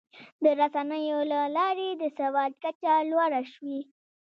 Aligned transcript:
د 0.43 0.45
رسنیو 0.59 1.19
له 1.31 1.41
لارې 1.57 1.89
د 2.01 2.03
سواد 2.17 2.51
کچه 2.63 2.91
لوړه 3.11 3.41
شوې. 3.53 3.79